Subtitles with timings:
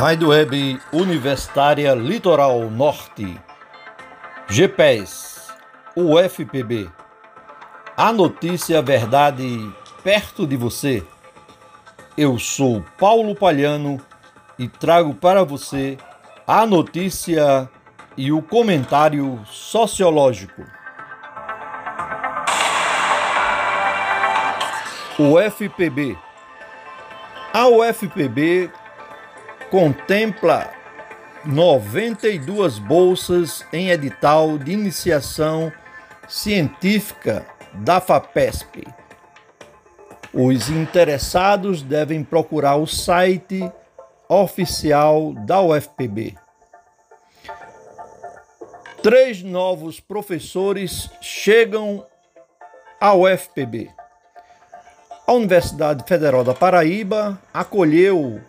[0.00, 3.38] Rádio Web Universitária Litoral Norte,
[4.48, 5.52] GPES,
[5.94, 6.90] UFPB.
[7.94, 9.44] A notícia a verdade
[10.02, 11.06] perto de você.
[12.16, 14.00] Eu sou Paulo Palhano
[14.58, 15.98] e trago para você
[16.46, 17.68] a notícia
[18.16, 20.64] e o comentário sociológico.
[25.18, 26.16] UFPB.
[27.52, 28.79] A UFPB
[29.70, 30.68] contempla
[31.44, 35.72] 92 bolsas em edital de iniciação
[36.28, 38.84] científica da FAPESP.
[40.34, 43.70] Os interessados devem procurar o site
[44.28, 46.34] oficial da UFPB.
[49.02, 52.04] Três novos professores chegam
[53.00, 53.90] à UFPB.
[55.26, 58.40] A Universidade Federal da Paraíba acolheu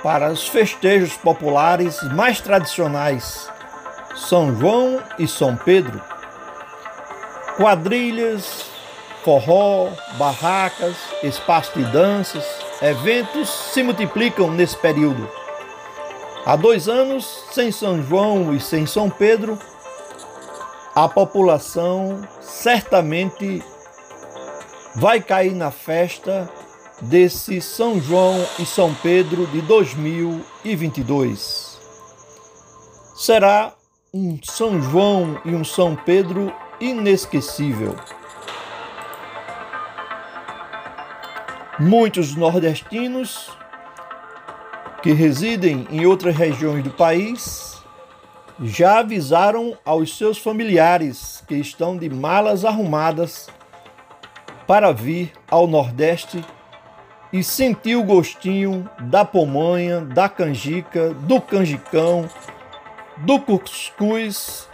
[0.03, 3.49] para os festejos populares mais tradicionais,
[4.16, 6.03] São João e São Pedro.
[7.56, 8.72] Quadrilhas,
[9.25, 9.88] forró,
[10.19, 12.44] barracas, espaço de danças,
[12.81, 15.28] eventos se multiplicam nesse período.
[16.45, 19.57] Há dois anos, sem São João e sem São Pedro,
[20.95, 23.63] a população certamente
[24.97, 26.51] vai cair na festa
[27.01, 31.78] desse São João e São Pedro de 2022.
[33.16, 33.72] Será
[34.13, 37.95] um São João e um São Pedro inesquecível.
[41.84, 43.50] Muitos nordestinos
[45.02, 47.82] que residem em outras regiões do país
[48.62, 53.48] já avisaram aos seus familiares que estão de malas arrumadas
[54.64, 56.44] para vir ao Nordeste
[57.32, 62.30] e sentir o gostinho da pomonha, da canjica, do canjicão,
[63.18, 64.68] do cuscuz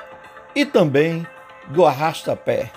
[0.55, 1.27] e também
[1.69, 2.71] do arrasta-pé.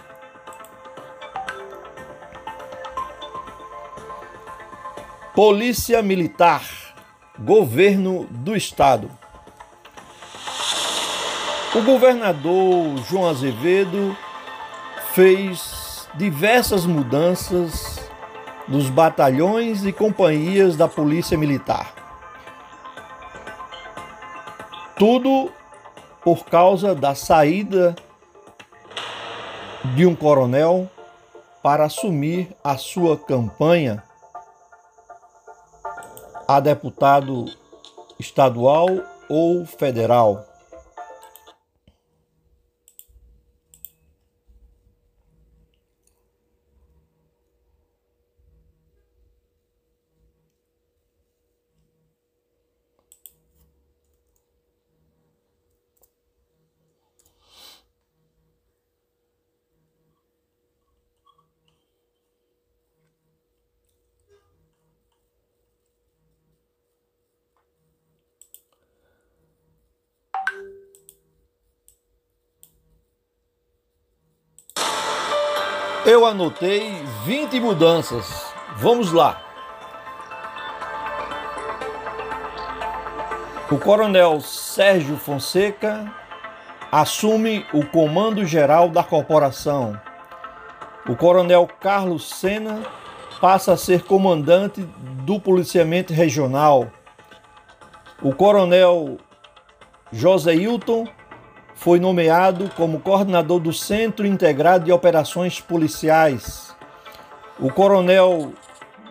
[5.44, 6.62] Polícia Militar,
[7.40, 9.10] Governo do Estado.
[11.74, 14.16] O governador João Azevedo
[15.16, 18.08] fez diversas mudanças
[18.68, 21.92] nos batalhões e companhias da Polícia Militar.
[24.96, 25.52] Tudo
[26.24, 27.96] por causa da saída
[29.96, 30.88] de um coronel
[31.64, 34.04] para assumir a sua campanha
[36.56, 37.46] a deputado
[38.20, 38.88] estadual
[39.30, 40.46] ou federal.
[76.04, 78.54] Eu anotei 20 mudanças.
[78.78, 79.42] Vamos lá.
[83.70, 86.12] O coronel Sérgio Fonseca
[86.92, 90.00] assume o comando geral da corporação.
[91.08, 92.82] O coronel Carlos Sena
[93.42, 94.82] passa a ser comandante
[95.26, 96.88] do policiamento regional.
[98.22, 99.18] O coronel
[100.12, 101.08] José Hilton
[101.82, 106.76] foi nomeado como coordenador do Centro Integrado de Operações Policiais.
[107.60, 108.54] O coronel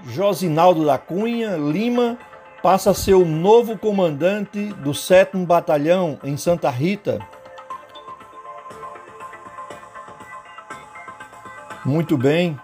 [0.05, 2.17] Josinaldo da Cunha Lima
[2.62, 7.19] passa a ser o novo comandante do 7 Batalhão em Santa Rita.
[11.84, 12.56] Muito bem.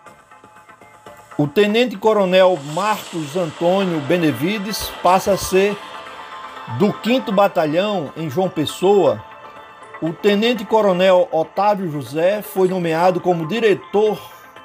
[1.36, 5.76] O tenente-coronel Marcos Antônio Benevides passa a ser
[6.78, 9.25] do 5 Batalhão em João Pessoa.
[10.02, 14.20] O tenente-coronel Otávio José foi nomeado como diretor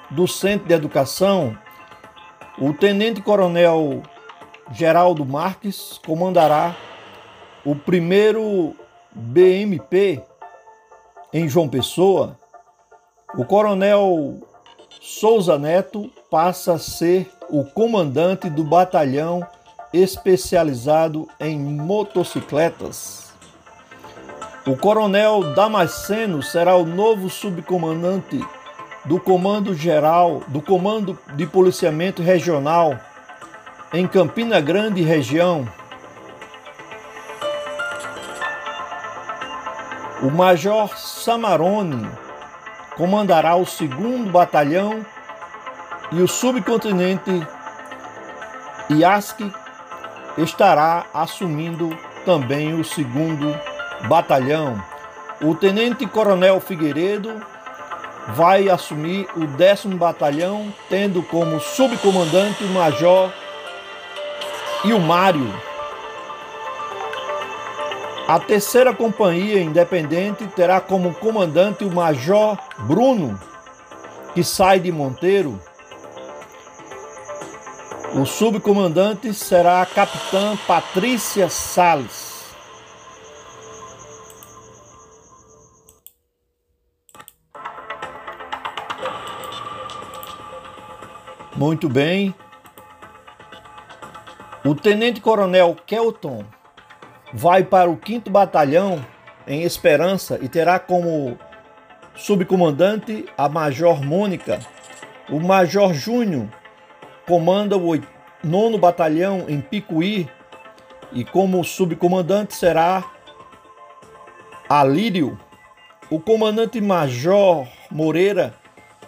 [0.09, 1.57] do Centro de Educação.
[2.59, 4.03] O tenente-coronel
[4.73, 6.75] Geraldo Marques comandará
[7.63, 8.75] o primeiro
[9.13, 10.21] BMP
[11.31, 12.37] em João Pessoa.
[13.33, 14.35] O coronel
[14.99, 19.47] Souza Neto passa a ser o comandante do batalhão
[19.93, 23.30] especializado em motocicletas.
[24.63, 28.39] O coronel Damasceno será o novo subcomandante
[29.03, 32.95] do Comando Geral, do Comando de Policiamento Regional
[33.91, 35.67] em Campina Grande região.
[40.21, 42.07] O Major Samarone
[42.95, 45.03] comandará o segundo batalhão
[46.11, 47.31] e o subcontinente
[48.91, 49.51] IASC
[50.37, 53.59] estará assumindo também o segundo
[54.07, 54.81] batalhão.
[55.41, 57.41] O tenente-coronel Figueiredo
[58.29, 63.31] vai assumir o décimo batalhão, tendo como subcomandante o major
[64.83, 65.53] Ilmário.
[68.27, 73.39] A terceira companhia independente terá como comandante o major Bruno,
[74.33, 75.59] que sai de Monteiro.
[78.13, 82.30] O subcomandante será a capitã Patrícia Salles.
[91.61, 92.33] Muito bem.
[94.65, 96.43] O tenente-coronel Kelton
[97.31, 99.05] vai para o 5 Batalhão
[99.45, 101.37] em Esperança e terá como
[102.15, 104.59] subcomandante a Major Mônica.
[105.29, 106.47] O Major Júnior
[107.27, 107.91] comanda o
[108.43, 110.27] 9 Batalhão em Picuí
[111.11, 113.03] e como subcomandante será
[114.67, 115.37] Alírio.
[116.09, 118.55] O comandante Major Moreira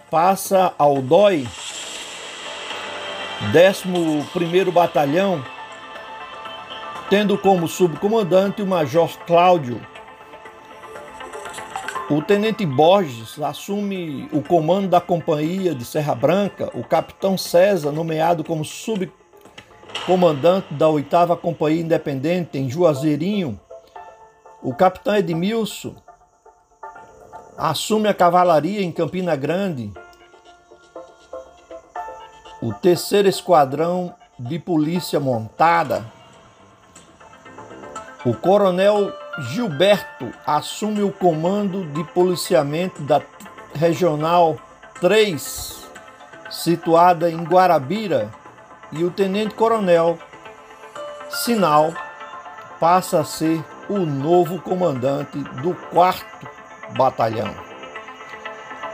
[0.08, 1.48] passa ao DOI
[3.52, 5.44] 11º Batalhão,
[7.10, 9.78] tendo como subcomandante o Major Cláudio.
[12.10, 18.44] O Tenente Borges assume o comando da companhia de Serra Branca, o Capitão César, nomeado
[18.44, 23.58] como subcomandante da 8 Companhia Independente em Juazeirinho,
[24.62, 25.94] o Capitão Edmilson
[27.56, 29.92] assume a cavalaria em Campina Grande,
[32.64, 36.02] o terceiro esquadrão de polícia montada,
[38.24, 39.12] o coronel
[39.50, 43.20] Gilberto assume o comando de policiamento da
[43.74, 44.56] Regional
[44.98, 45.86] 3,
[46.50, 48.30] situada em Guarabira,
[48.90, 50.18] e o tenente-coronel
[51.28, 51.92] Sinal
[52.80, 56.24] passa a ser o novo comandante do 4
[56.96, 57.54] Batalhão.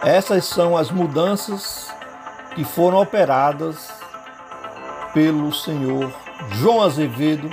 [0.03, 2.00] Essas são as mudanças
[2.55, 3.91] que foram operadas
[5.13, 6.13] pelo senhor
[6.53, 7.51] João Azevedo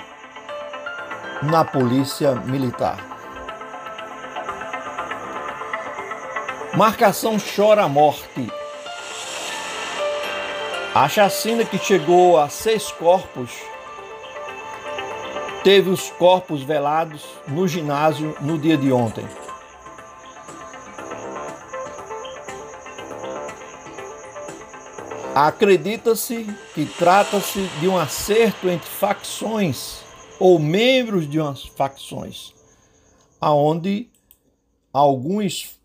[1.44, 2.98] na Polícia Militar.
[6.76, 8.52] Marcação chora a morte.
[10.94, 13.52] A chacina que chegou a seis corpos
[15.64, 19.28] teve os corpos velados no ginásio no dia de ontem.
[25.40, 30.04] Acredita-se que trata-se de um acerto entre facções
[30.40, 32.56] ou membros de umas facções,
[33.40, 34.10] aonde
[34.92, 35.80] alguns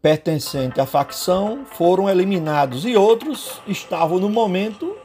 [0.00, 4.96] pertencentes à facção foram eliminados e outros estavam no momento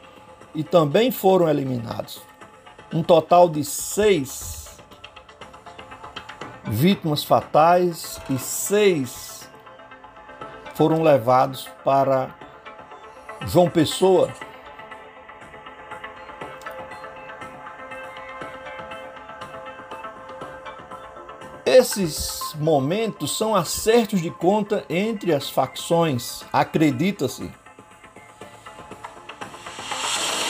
[0.53, 2.21] e também foram eliminados.
[2.93, 4.77] Um total de seis
[6.63, 9.49] vítimas fatais e seis
[10.73, 12.44] foram levados para
[13.45, 14.29] João Pessoa.
[21.63, 27.51] Esses momentos são acertos de conta entre as facções, acredita-se.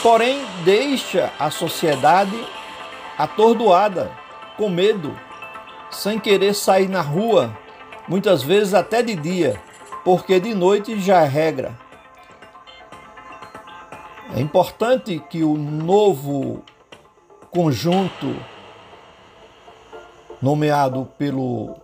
[0.02, 2.36] Porém, deixa a sociedade
[3.18, 4.10] atordoada,
[4.56, 5.18] com medo,
[5.90, 7.56] sem querer sair na rua,
[8.08, 9.60] muitas vezes até de dia,
[10.04, 11.85] porque de noite já é regra.
[14.36, 16.62] É importante que o novo
[17.50, 18.36] conjunto
[20.42, 21.74] nomeado pelo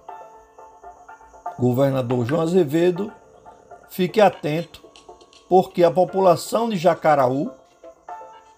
[1.59, 3.11] governador João Azevedo
[3.89, 4.85] fique atento,
[5.49, 7.51] porque a população de Jacaraú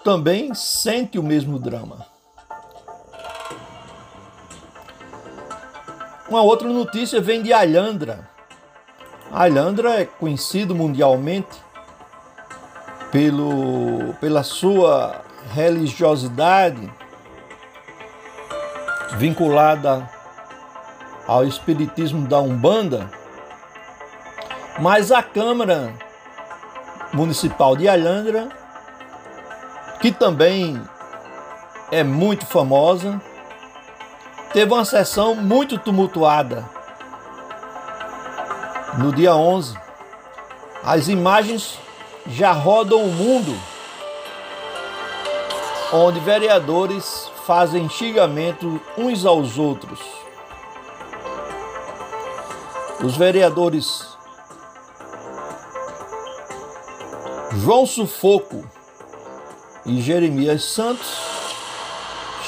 [0.02, 2.04] também sente o mesmo drama.
[6.28, 8.28] Uma outra notícia vem de Alhandra.
[9.30, 11.63] Alhandra é conhecido mundialmente
[13.14, 16.92] pelo, pela sua religiosidade
[19.12, 20.10] vinculada
[21.24, 23.08] ao espiritismo da Umbanda,
[24.80, 25.94] mas a Câmara
[27.12, 28.48] Municipal de Alhandra,
[30.00, 30.82] que também
[31.92, 33.22] é muito famosa,
[34.52, 36.68] teve uma sessão muito tumultuada
[38.98, 39.78] no dia 11.
[40.82, 41.78] As imagens
[42.26, 43.54] já rodam o mundo,
[45.92, 50.00] onde vereadores fazem xingamento uns aos outros.
[53.02, 54.14] Os vereadores
[57.56, 58.68] João Sufoco
[59.86, 61.18] e Jeremias Santos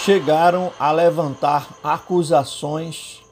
[0.04, 3.23] chegaram a levantar acusações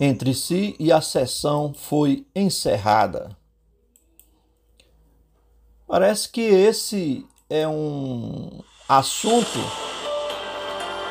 [0.00, 3.36] entre si e a sessão foi encerrada.
[5.86, 9.58] Parece que esse é um assunto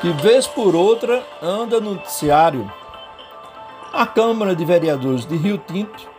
[0.01, 2.71] que, vez por outra, anda no noticiário.
[3.93, 6.09] A Câmara de Vereadores de Rio Tinto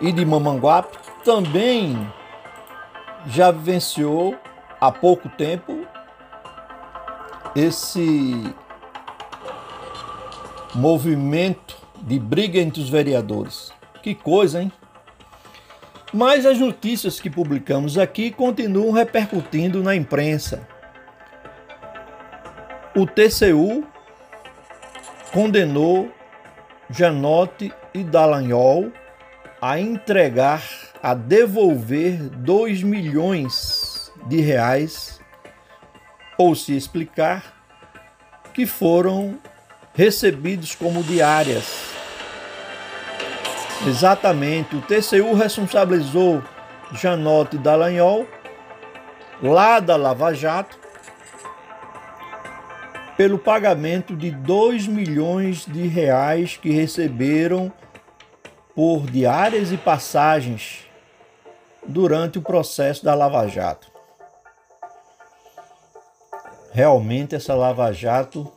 [0.00, 2.10] e de Mamanguape também
[3.26, 4.36] já vivenciou
[4.80, 5.84] há pouco tempo
[7.56, 8.54] esse
[10.74, 13.72] movimento de briga entre os vereadores.
[14.00, 14.72] Que coisa, hein?
[16.14, 20.64] Mas as notícias que publicamos aqui continuam repercutindo na imprensa.
[22.94, 23.84] O TCU
[25.32, 26.08] condenou
[26.88, 28.92] Janote e Dallagnol
[29.60, 30.62] a entregar,
[31.02, 35.20] a devolver 2 milhões de reais,
[36.38, 37.60] ou se explicar,
[38.52, 39.36] que foram
[39.94, 41.93] recebidos como diárias
[43.86, 44.76] Exatamente.
[44.76, 46.42] O TCU responsabilizou
[46.92, 48.26] Janote Dallagnol,
[49.42, 50.78] lá da Lava Jato,
[53.16, 57.72] pelo pagamento de 2 milhões de reais que receberam
[58.74, 60.84] por diárias e passagens
[61.86, 63.92] durante o processo da Lava Jato.
[66.72, 68.50] Realmente essa Lava Jato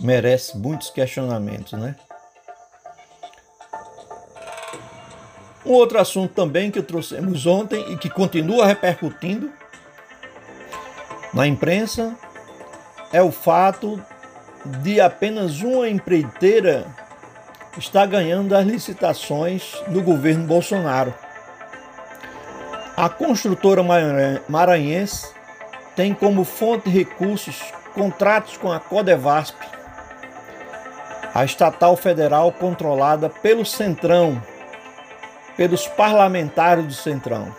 [0.00, 1.94] merece muitos questionamentos, né?
[5.64, 9.50] Um outro assunto também que trouxemos ontem e que continua repercutindo
[11.32, 12.16] na imprensa
[13.12, 14.02] é o fato
[14.64, 16.86] de apenas uma empreiteira
[17.78, 21.14] está ganhando as licitações no governo Bolsonaro.
[22.96, 23.82] A construtora
[24.48, 25.32] maranhense
[25.96, 27.62] tem como fonte de recursos
[27.94, 29.56] contratos com a Codevasp,
[31.34, 34.40] a estatal federal controlada pelo Centrão,
[35.56, 37.52] pelos parlamentares do Centrão.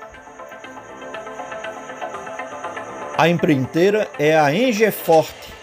[3.18, 5.54] A empreiteira é a Engeforte,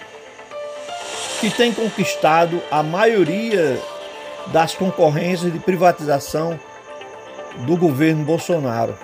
[1.41, 3.81] que tem conquistado a maioria
[4.53, 6.59] das concorrências de privatização
[7.67, 8.97] do governo Bolsonaro.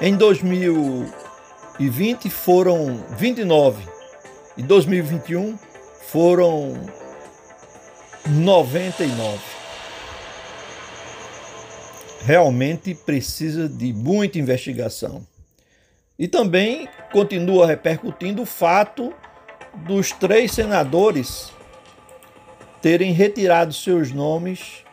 [0.00, 3.82] Em 2020 foram 29
[4.56, 5.58] e 2021
[6.08, 6.74] foram
[8.26, 9.53] 99.
[12.24, 15.26] Realmente precisa de muita investigação.
[16.18, 19.12] E também continua repercutindo o fato
[19.86, 21.52] dos três senadores
[22.80, 24.84] terem retirado seus nomes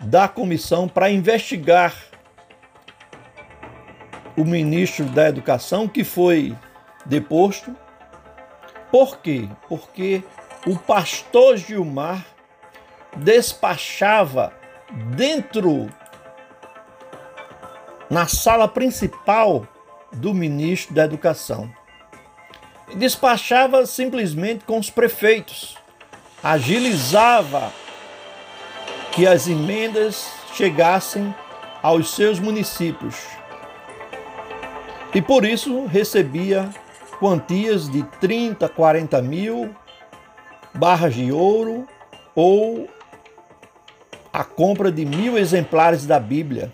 [0.00, 1.94] da comissão para investigar
[4.36, 6.54] o ministro da Educação, que foi
[7.06, 7.74] deposto.
[8.90, 9.48] Por quê?
[9.66, 10.22] Porque
[10.66, 12.26] o pastor Gilmar
[13.16, 14.52] despachava
[15.14, 15.88] dentro,
[18.08, 19.66] na sala principal
[20.12, 21.70] do ministro da Educação.
[22.88, 25.76] E despachava simplesmente com os prefeitos,
[26.42, 27.72] agilizava
[29.10, 31.34] que as emendas chegassem
[31.82, 33.16] aos seus municípios.
[35.14, 36.68] E por isso recebia
[37.18, 39.74] quantias de 30, 40 mil
[40.74, 41.88] barras de ouro
[42.34, 42.88] ou
[44.32, 46.72] a compra de mil exemplares da Bíblia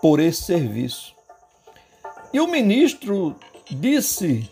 [0.00, 1.14] por esse serviço.
[2.32, 3.36] E o ministro
[3.70, 4.50] disse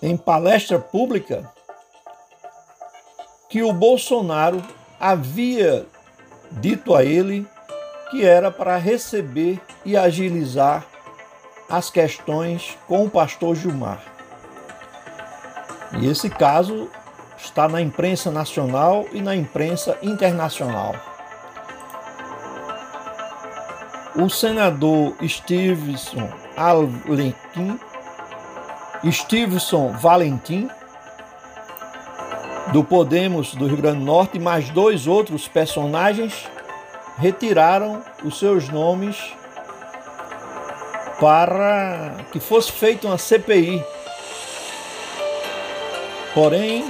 [0.00, 1.50] em palestra pública
[3.48, 4.62] que o Bolsonaro
[4.98, 5.86] havia
[6.52, 7.46] dito a ele
[8.10, 10.86] que era para receber e agilizar
[11.68, 14.02] as questões com o pastor Gilmar.
[15.98, 16.90] E esse caso
[17.36, 21.11] está na imprensa nacional e na imprensa internacional.
[24.14, 27.80] O senador Stevenson Valentim,
[29.10, 30.68] Stevenson Valentim,
[32.72, 36.46] do Podemos do Rio Grande do Norte, mais dois outros personagens
[37.18, 39.16] retiraram os seus nomes
[41.18, 43.82] para que fosse feita uma CPI.
[46.34, 46.84] Porém,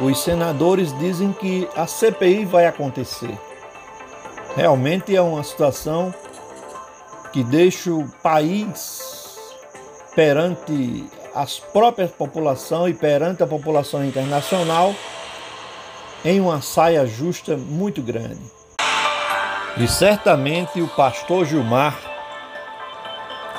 [0.00, 3.47] os senadores dizem que a CPI vai acontecer.
[4.58, 6.12] Realmente é uma situação
[7.32, 9.38] que deixa o país
[10.16, 14.92] perante as próprias população e perante a população internacional
[16.24, 18.40] em uma saia justa muito grande.
[19.76, 21.96] E certamente o pastor Gilmar,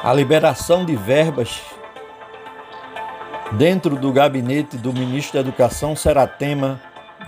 [0.04, 1.62] a liberação de verbas
[3.54, 6.82] dentro do gabinete do ministro da Educação será tema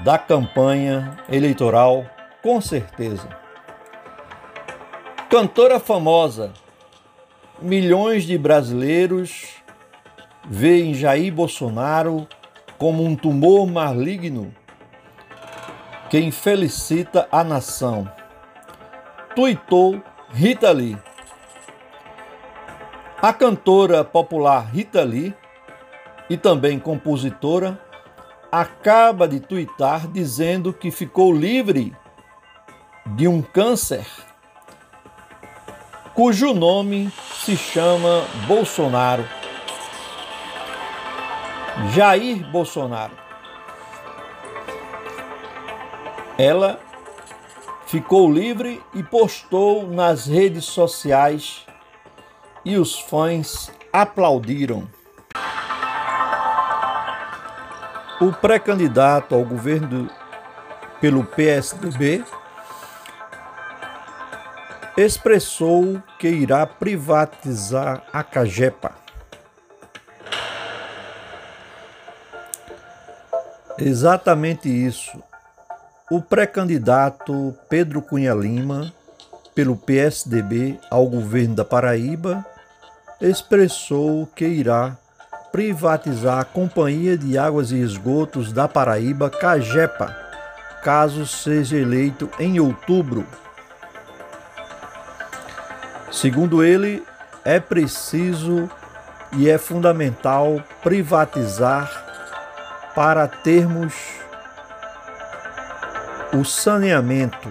[0.04, 2.06] da campanha eleitoral,
[2.44, 3.41] com certeza.
[5.32, 6.52] Cantora famosa,
[7.62, 9.54] milhões de brasileiros
[10.46, 12.28] veem Jair Bolsonaro
[12.78, 14.54] como um tumor maligno
[16.10, 18.12] que infelicita a nação.
[19.34, 20.98] Tuitou Rita Lee.
[23.22, 25.34] A cantora popular Rita Lee,
[26.30, 27.80] e também compositora,
[28.52, 31.96] acaba de tuitar dizendo que ficou livre
[33.16, 34.06] de um câncer
[36.22, 37.12] cujo nome
[37.44, 39.28] se chama Bolsonaro.
[41.96, 43.14] Jair Bolsonaro.
[46.38, 46.80] Ela
[47.88, 51.66] ficou livre e postou nas redes sociais
[52.64, 54.88] e os fãs aplaudiram.
[58.22, 60.08] O pré-candidato ao governo
[61.00, 62.24] pelo PSDB
[65.02, 68.92] expressou que irá privatizar a Cagepa.
[73.78, 75.22] Exatamente isso
[76.12, 78.92] o pré-candidato Pedro Cunha Lima,
[79.56, 82.46] pelo PSDB ao governo da Paraíba,
[83.22, 84.98] expressou que irá
[85.54, 90.14] privatizar a Companhia de Águas e Esgotos da Paraíba, Cagepa,
[90.84, 93.26] caso seja eleito em outubro.
[96.12, 97.04] Segundo ele,
[97.46, 98.70] é preciso
[99.34, 101.90] e é fundamental privatizar
[102.94, 103.94] para termos
[106.34, 107.50] o saneamento.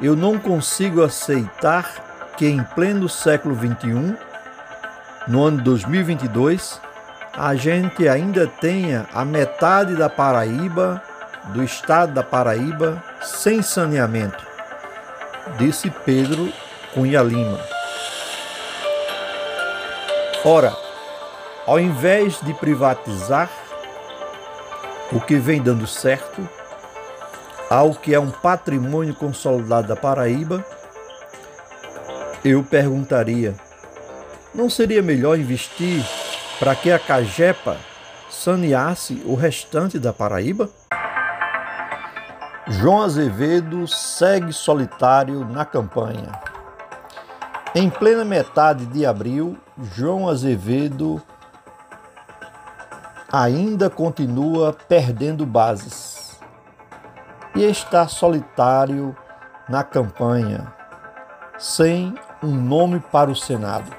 [0.00, 4.16] Eu não consigo aceitar que em pleno século XXI,
[5.26, 6.80] no ano 2022,
[7.32, 11.02] a gente ainda tenha a metade da Paraíba,
[11.46, 14.44] do estado da Paraíba, sem saneamento,
[15.56, 16.52] disse Pedro
[16.92, 17.71] Cunha Lima.
[20.44, 20.76] Ora,
[21.64, 23.48] ao invés de privatizar
[25.12, 26.48] o que vem dando certo,
[27.70, 30.64] ao que é um patrimônio consolidado da Paraíba,
[32.44, 33.54] eu perguntaria:
[34.52, 36.04] não seria melhor investir
[36.58, 37.76] para que a Cajepa
[38.28, 40.68] saneasse o restante da Paraíba?
[42.66, 46.51] João Azevedo segue solitário na campanha.
[47.74, 51.22] Em plena metade de abril, João Azevedo
[53.32, 56.38] ainda continua perdendo bases
[57.56, 59.16] e está solitário
[59.70, 60.70] na campanha,
[61.56, 63.90] sem um nome para o Senado.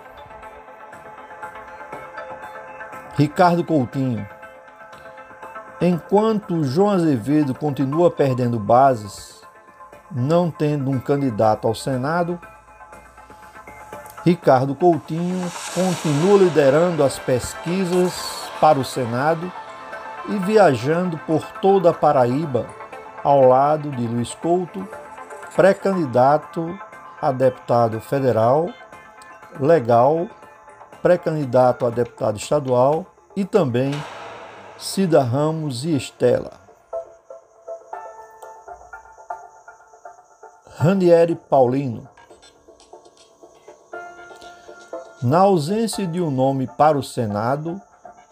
[3.15, 4.27] Ricardo Coutinho.
[5.81, 9.41] Enquanto João Azevedo continua perdendo bases,
[10.11, 12.39] não tendo um candidato ao Senado,
[14.23, 18.13] Ricardo Coutinho continua liderando as pesquisas
[18.61, 19.51] para o Senado
[20.29, 22.65] e viajando por toda a Paraíba
[23.21, 24.87] ao lado de Luiz Couto,
[25.53, 26.79] pré-candidato
[27.21, 28.69] a deputado federal,
[29.59, 30.27] legal,
[31.01, 33.05] pré-candidato a deputado estadual
[33.35, 33.91] e também
[34.77, 36.61] Cida Ramos e Estela.
[40.77, 42.12] Ranieri Paulino
[45.23, 47.81] Na ausência de um nome para o Senado,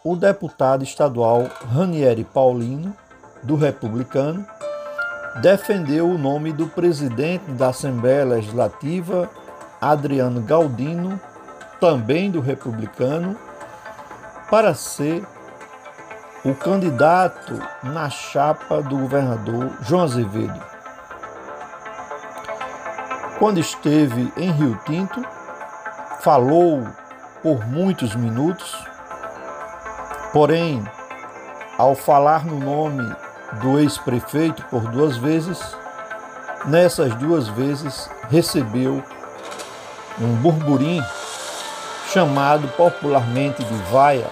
[0.04, 2.94] o deputado estadual Ranieri Paulino,
[3.42, 4.46] do Republicano,
[5.42, 9.30] defendeu o nome do presidente da Assembleia Legislativa,
[9.80, 11.18] Adriano Galdino,
[11.80, 13.38] também do Republicano,
[14.50, 15.26] para ser
[16.44, 20.62] o candidato na chapa do governador João Azevedo.
[23.40, 25.26] Quando esteve em Rio Tinto,
[26.22, 26.88] falou
[27.42, 28.78] por muitos minutos,
[30.32, 30.84] porém,
[31.80, 33.16] ao falar no nome
[33.54, 35.60] do ex-prefeito por duas vezes,
[36.66, 39.04] nessas duas vezes recebeu
[40.20, 41.04] um burburinho
[42.08, 44.30] chamado popularmente de vaia.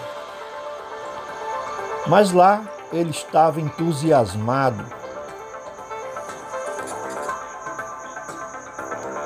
[2.06, 2.62] Mas lá
[2.94, 4.86] ele estava entusiasmado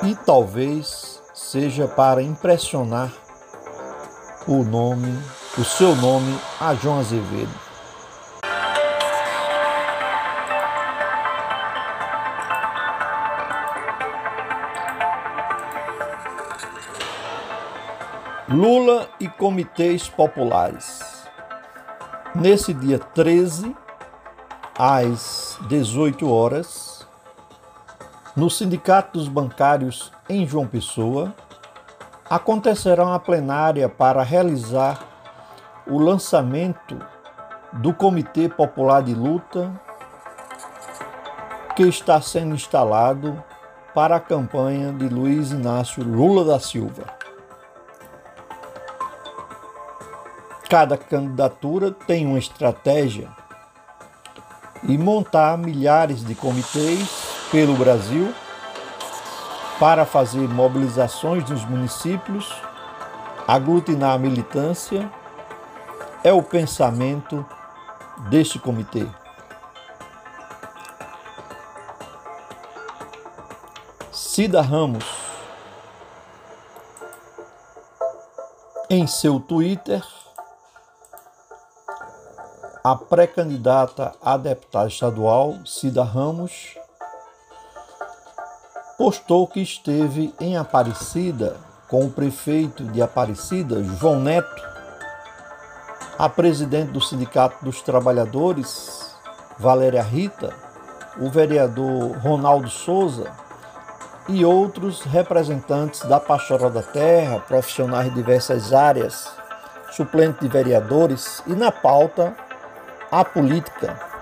[0.02, 3.12] e talvez seja para impressionar
[4.46, 5.12] o nome,
[5.58, 7.64] o seu nome a João Azevedo.
[18.48, 21.26] Lula e comitês populares.
[22.36, 23.74] Nesse dia 13,
[24.78, 27.04] às 18 horas,
[28.36, 31.34] no Sindicato dos Bancários em João Pessoa,
[32.28, 35.00] acontecerá uma plenária para realizar
[35.86, 36.98] o lançamento
[37.74, 39.72] do Comitê Popular de Luta
[41.76, 43.42] que está sendo instalado
[43.94, 47.04] para a campanha de Luiz Inácio Lula da Silva.
[50.68, 53.28] Cada candidatura tem uma estratégia
[54.84, 58.32] e montar milhares de comitês pelo Brasil
[59.78, 62.52] para fazer mobilizações nos municípios,
[63.46, 65.10] aglutinar a militância,
[66.22, 67.44] é o pensamento
[68.30, 69.06] deste comitê.
[74.10, 75.04] Cida Ramos,
[78.88, 80.02] em seu Twitter,
[82.82, 86.76] a pré-candidata a deputada estadual, Cida Ramos,
[88.96, 91.56] postou que esteve em Aparecida
[91.88, 94.62] com o prefeito de Aparecida, João Neto,
[96.18, 99.14] a presidente do Sindicato dos Trabalhadores,
[99.58, 100.52] Valéria Rita,
[101.18, 103.30] o vereador Ronaldo Souza
[104.28, 109.30] e outros representantes da Pastoral da Terra, profissionais de diversas áreas,
[109.90, 112.34] suplentes de vereadores e na pauta
[113.10, 114.13] a política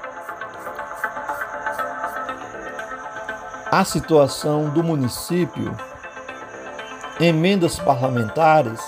[3.72, 5.74] a situação do município,
[7.18, 8.78] emendas parlamentares,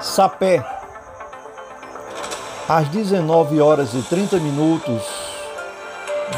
[0.00, 0.64] Sapé,
[2.68, 5.02] às 19 horas e 30 minutos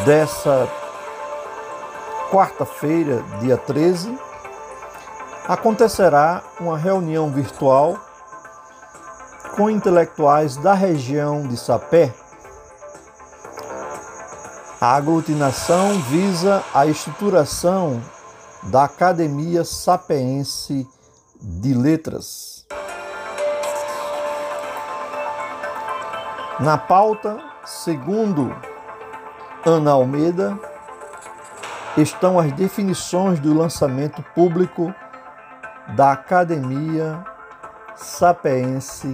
[0.06, 0.66] dessa
[2.30, 4.18] quarta-feira, dia 13,
[5.46, 7.98] acontecerá uma reunião virtual
[9.54, 12.14] com intelectuais da região de Sapé.
[14.80, 18.00] A aglutinação visa a estruturação
[18.62, 20.86] da Academia Sapeense
[21.42, 22.64] de Letras.
[26.60, 28.54] Na pauta, segundo
[29.66, 30.56] Ana Almeida,
[31.96, 34.94] estão as definições do lançamento público
[35.96, 37.24] da Academia
[37.96, 39.10] Sapeense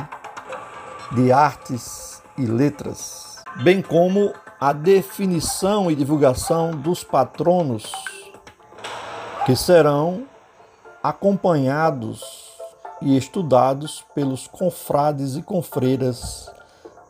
[1.12, 7.92] de Artes e Letras, bem como a definição e divulgação dos patronos
[9.44, 10.24] que serão
[11.02, 12.24] acompanhados
[13.02, 16.50] e estudados pelos confrades e confreiras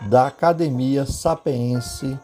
[0.08, 2.18] da Academia Sapeense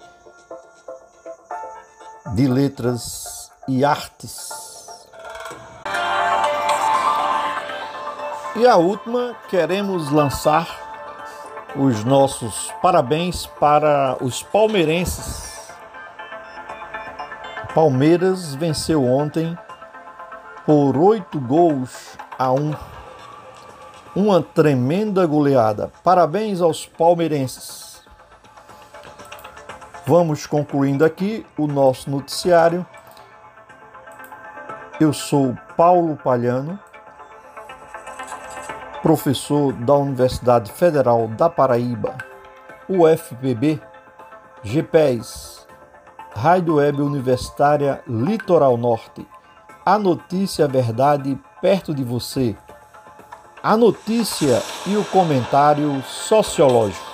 [2.35, 4.49] de Letras e Artes.
[8.57, 10.80] E a última, queremos lançar
[11.77, 15.69] os nossos parabéns para os palmeirenses.
[17.75, 19.57] Palmeiras venceu ontem
[20.67, 22.75] por oito gols a um.
[24.15, 25.93] Uma tremenda goleada.
[26.03, 28.03] Parabéns aos palmeirenses.
[30.05, 32.85] Vamos concluindo aqui o nosso noticiário.
[34.99, 36.79] Eu sou Paulo Palhano,
[39.03, 42.17] professor da Universidade Federal da Paraíba,
[42.89, 43.81] UFPB,
[44.63, 45.67] GPES,
[46.35, 49.27] Rádio Web Universitária Litoral Norte.
[49.85, 52.57] A notícia, verdade perto de você.
[53.63, 57.10] A notícia e o comentário sociológico.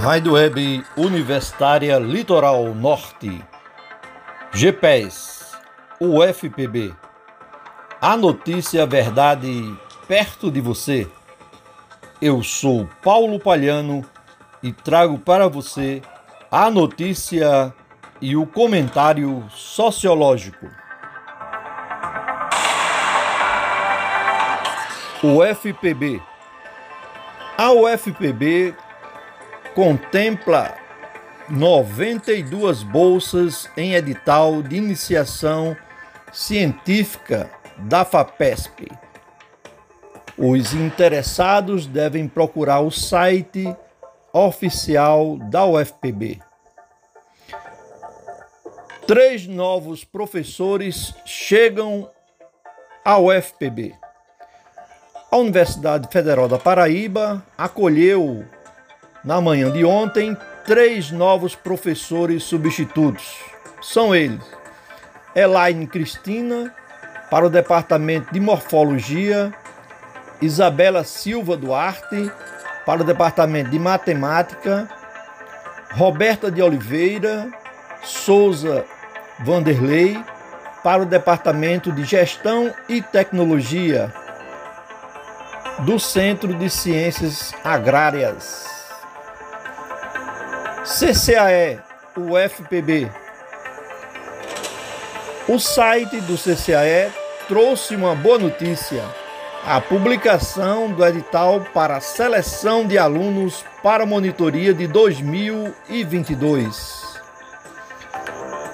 [0.00, 3.44] Rádio Web Universitária Litoral Norte,
[4.52, 5.52] GPES,
[6.00, 6.94] UFPB.
[8.00, 11.10] A notícia, verdade perto de você.
[12.22, 14.04] Eu sou Paulo Palhano
[14.62, 16.00] e trago para você
[16.48, 17.74] a notícia
[18.20, 20.68] e o comentário sociológico.
[25.24, 26.22] O FPB.
[27.58, 28.76] A UFPB
[29.78, 30.76] contempla
[31.48, 35.76] 92 bolsas em edital de iniciação
[36.32, 38.88] científica da FAPESP.
[40.36, 43.72] Os interessados devem procurar o site
[44.32, 46.40] oficial da UFPB.
[49.06, 52.10] Três novos professores chegam
[53.04, 53.94] à UFPB.
[55.30, 58.44] A Universidade Federal da Paraíba acolheu
[59.24, 63.36] na manhã de ontem, três novos professores substitutos.
[63.80, 64.44] São eles:
[65.34, 66.74] Elaine Cristina,
[67.30, 69.52] para o Departamento de Morfologia,
[70.40, 72.30] Isabela Silva Duarte,
[72.86, 74.88] para o Departamento de Matemática,
[75.92, 77.50] Roberta de Oliveira
[78.02, 78.84] Souza
[79.40, 80.18] Vanderlei,
[80.82, 84.12] para o Departamento de Gestão e Tecnologia
[85.80, 88.77] do Centro de Ciências Agrárias.
[90.88, 91.78] CCAE,
[92.16, 93.12] UFPB.
[95.46, 97.12] O site do CCAE
[97.46, 99.04] trouxe uma boa notícia:
[99.66, 107.20] a publicação do edital para a seleção de alunos para a monitoria de 2022.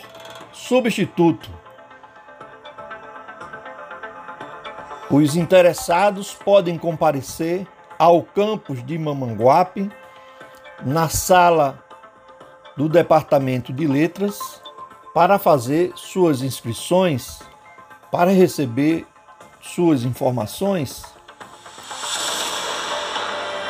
[0.52, 1.55] substituto
[5.10, 7.66] Os interessados podem comparecer
[7.98, 9.90] ao campus de Mamanguape,
[10.84, 11.82] na sala
[12.76, 14.60] do Departamento de Letras,
[15.14, 17.40] para fazer suas inscrições,
[18.10, 19.06] para receber
[19.62, 21.04] suas informações?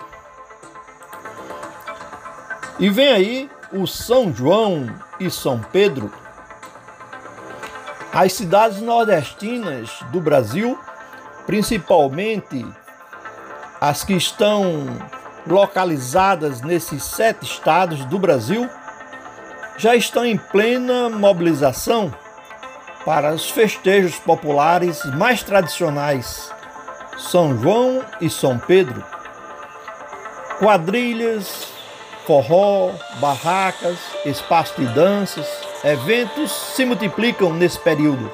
[2.78, 4.86] E vem aí o São João
[5.18, 6.12] e São Pedro.
[8.12, 10.78] As cidades nordestinas do Brasil,
[11.44, 12.64] principalmente
[13.80, 14.86] as que estão
[15.46, 18.68] localizadas nesses sete estados do Brasil,
[19.76, 22.14] já estão em plena mobilização
[23.04, 26.50] para os festejos populares mais tradicionais,
[27.16, 29.04] São João e São Pedro.
[30.58, 31.77] Quadrilhas,
[32.28, 35.48] forró, barracas, espaço de danças,
[35.82, 38.30] eventos se multiplicam nesse período.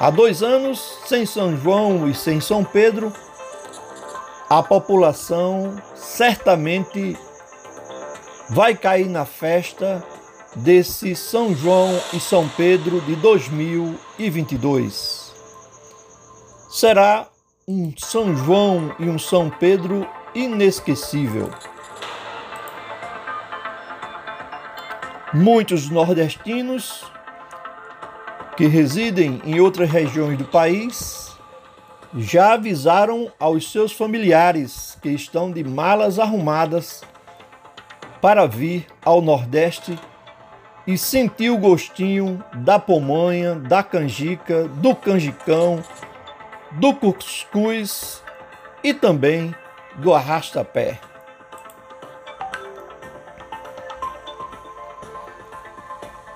[0.00, 3.12] Há dois anos, sem São João e sem São Pedro,
[4.48, 7.18] a população certamente
[8.48, 10.02] vai cair na festa
[10.56, 15.34] desse São João e São Pedro de 2022.
[16.70, 17.28] Será
[17.68, 21.50] um São João e um São Pedro inesquecível.
[25.32, 27.04] Muitos nordestinos
[28.56, 31.38] que residem em outras regiões do país
[32.16, 37.02] já avisaram aos seus familiares que estão de malas arrumadas
[38.20, 39.96] para vir ao Nordeste
[40.84, 45.80] e sentir o gostinho da pomanha, da canjica, do canjicão,
[46.72, 48.20] do cuscuz
[48.82, 49.54] e também
[49.94, 50.98] do arrasta-pé.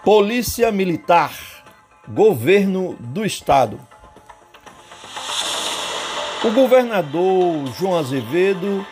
[0.05, 1.33] Polícia Militar,
[2.07, 3.81] Governo do Estado.
[6.45, 8.87] O governador João Azevedo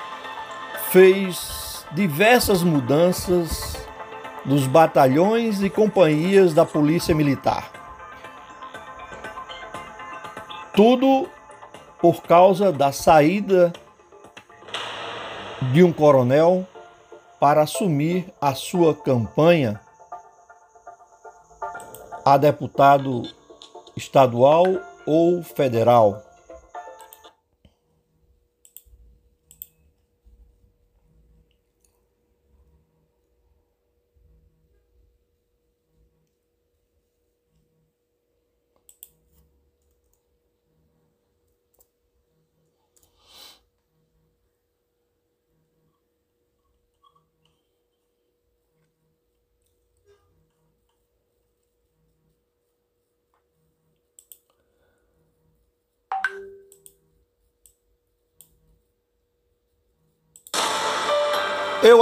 [0.91, 3.77] fez diversas mudanças
[4.47, 7.71] nos batalhões e companhias da Polícia Militar.
[10.75, 11.29] Tudo
[12.01, 13.71] por causa da saída
[15.61, 16.67] de um coronel
[17.39, 19.79] para assumir a sua campanha
[22.25, 23.23] a deputado
[23.97, 24.67] estadual
[25.07, 26.23] ou federal.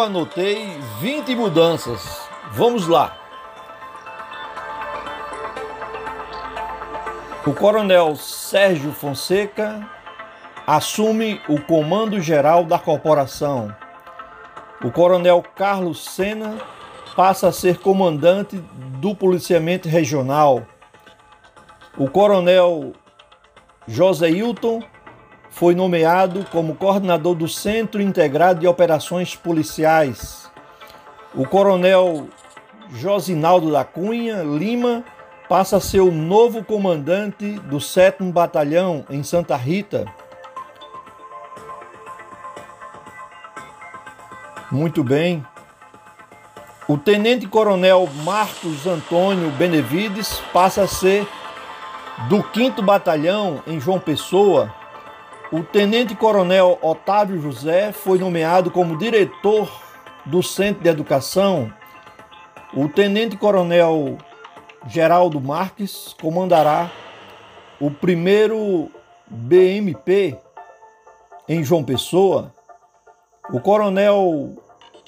[0.00, 2.20] Anotei 20 mudanças.
[2.52, 3.16] Vamos lá.
[7.46, 9.86] O coronel Sérgio Fonseca
[10.66, 13.74] assume o comando geral da corporação.
[14.82, 16.56] O coronel Carlos Sena
[17.14, 18.56] passa a ser comandante
[19.00, 20.66] do policiamento regional.
[21.98, 22.92] O coronel
[23.86, 24.82] José Hilton
[25.50, 30.50] foi nomeado como coordenador do Centro Integrado de Operações Policiais.
[31.34, 32.28] O coronel
[32.90, 35.04] Josinaldo da Cunha Lima
[35.48, 40.06] passa a ser o novo comandante do 7 Batalhão em Santa Rita.
[44.70, 45.44] Muito bem.
[46.86, 51.26] O tenente-coronel Marcos Antônio Benevides passa a ser
[52.28, 54.79] do 5 Batalhão em João Pessoa.
[55.52, 59.68] O tenente-coronel Otávio José foi nomeado como diretor
[60.24, 61.72] do Centro de Educação.
[62.72, 64.16] O tenente-coronel
[64.86, 66.88] Geraldo Marques comandará
[67.80, 68.92] o primeiro
[69.26, 70.38] BMP
[71.48, 72.54] em João Pessoa.
[73.52, 74.54] O coronel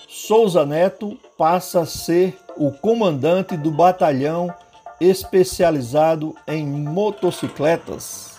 [0.09, 4.53] Souza Neto passa a ser o comandante do batalhão
[5.01, 8.32] especializado em motocicletas.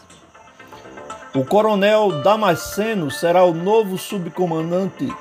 [1.36, 5.11] O coronel Damasceno será o novo subcomandante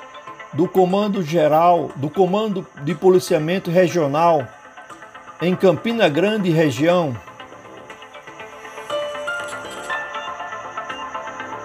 [0.53, 4.47] do Comando Geral, do Comando de Policiamento Regional
[5.41, 7.13] em Campina Grande região,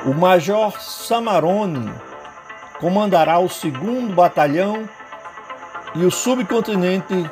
[0.05, 1.92] o Major Samarone
[2.80, 4.88] comandará o segundo batalhão
[5.94, 7.30] e o subcontinente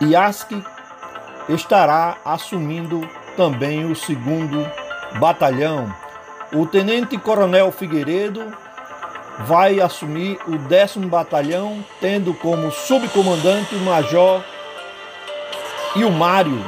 [0.00, 0.64] Iaski
[1.48, 3.06] estará assumindo
[3.36, 4.66] também o segundo
[5.18, 5.92] batalhão.
[6.52, 8.52] O tenente coronel Figueiredo
[9.40, 14.42] vai assumir o décimo batalhão, tendo como subcomandante o major
[15.94, 16.62] Ilmário.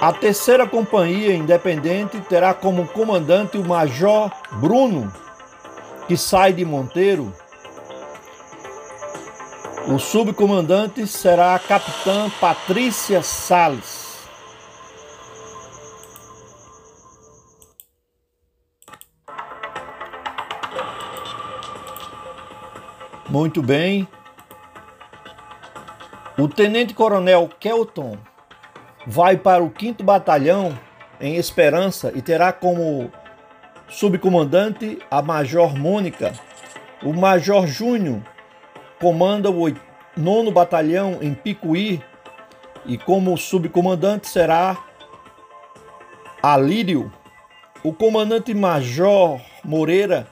[0.00, 5.12] A terceira companhia independente terá como comandante o major Bruno,
[6.06, 7.32] que sai de Monteiro.
[9.88, 14.07] O subcomandante será a capitã Patrícia Sales.
[23.38, 24.08] Muito bem.
[26.36, 28.18] O tenente-coronel Kelton
[29.06, 30.76] vai para o 5 Batalhão
[31.20, 33.12] em Esperança e terá como
[33.88, 36.32] subcomandante a Major Mônica.
[37.00, 38.20] O Major Júnior
[39.00, 39.72] comanda o
[40.16, 42.02] 9 Batalhão em Picuí
[42.84, 44.76] e como subcomandante será
[46.42, 47.12] Alírio.
[47.84, 50.26] O comandante Major Moreira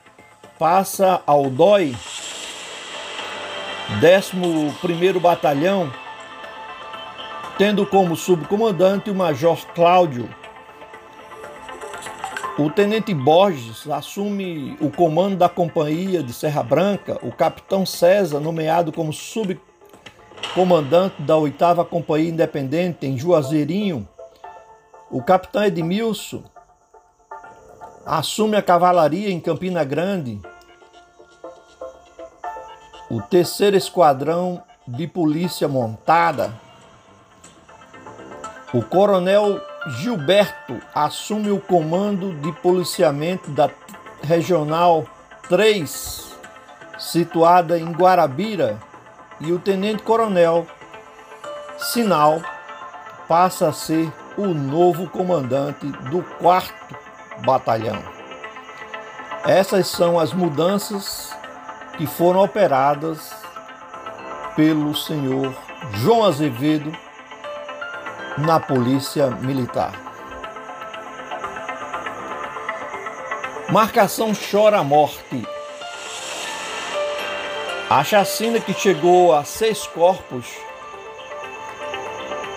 [0.58, 1.94] passa ao DOI,
[4.00, 5.92] 11º Batalhão,
[7.56, 10.28] tendo como subcomandante o Major Cláudio.
[12.58, 18.92] O Tenente Borges assume o comando da companhia de Serra Branca, o Capitão César, nomeado
[18.92, 24.08] como subcomandante da 8 Companhia Independente em Juazeirinho.
[25.10, 26.42] O Capitão Edmilson
[28.04, 30.40] assume a cavalaria em Campina Grande.
[33.08, 36.52] O terceiro esquadrão de polícia montada
[38.74, 43.70] o coronel Gilberto assume o comando de policiamento da
[44.22, 45.06] Regional
[45.48, 46.36] 3,
[46.98, 48.76] situada em Guarabira,
[49.40, 50.66] e o tenente-coronel
[51.78, 52.42] Sinal
[53.28, 56.74] passa a ser o novo comandante do 4
[57.46, 58.02] Batalhão.
[59.44, 61.34] Essas são as mudanças
[61.96, 63.32] que foram operadas
[64.54, 65.54] pelo senhor
[65.94, 66.92] João Azevedo
[68.38, 69.92] na Polícia Militar.
[73.70, 75.46] Marcação chora a morte.
[77.88, 80.46] A chacina que chegou a seis corpos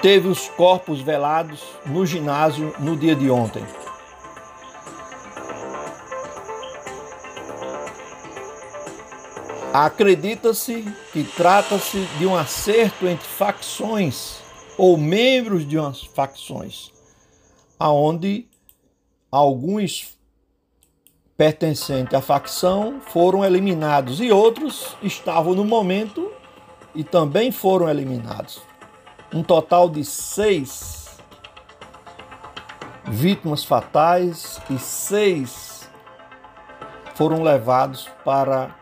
[0.02, 3.64] teve os corpos velados no ginásio no dia de ontem.
[9.74, 14.42] Acredita-se que trata-se de um acerto entre facções
[14.76, 16.92] ou membros de umas facções,
[17.78, 18.48] aonde
[19.32, 20.18] alguns
[21.38, 26.32] pertencentes à facção foram eliminados e outros estavam no momento
[26.96, 28.62] e também foram eliminados.
[29.32, 31.16] Um total de seis
[33.06, 35.88] vítimas fatais e seis
[37.14, 38.79] foram levados para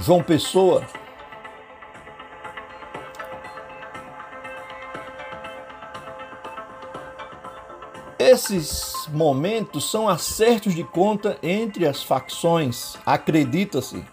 [0.00, 0.82] João Pessoa
[8.24, 14.04] Esses momentos são acertos de conta entre as facções, acredita-se.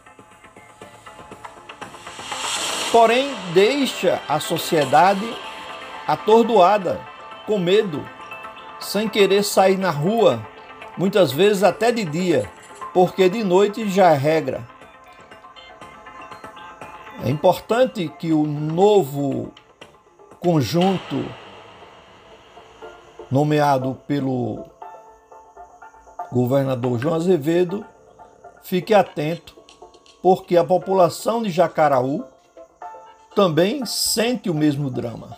[2.92, 5.26] Porém, deixa a sociedade
[6.08, 7.00] atordoada,
[7.46, 8.04] com medo,
[8.80, 10.44] sem querer sair na rua,
[10.98, 12.52] muitas vezes até de dia,
[12.94, 14.79] porque de noite já é regra.
[17.24, 19.52] É importante que o novo
[20.40, 21.26] conjunto
[23.30, 24.66] nomeado pelo
[26.32, 27.86] governador João Azevedo,
[28.62, 29.56] fique atento,
[30.22, 32.24] porque a população de Jacaraú
[33.36, 35.38] também sente o mesmo drama.